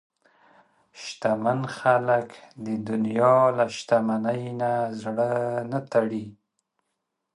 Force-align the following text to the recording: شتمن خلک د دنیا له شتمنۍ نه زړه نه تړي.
شتمن 1.01 1.61
خلک 1.77 2.27
د 2.65 2.67
دنیا 2.89 3.35
له 3.57 3.65
شتمنۍ 3.77 4.43
نه 4.59 4.71
زړه 5.01 5.31
نه 5.71 5.79
تړي. 5.91 6.25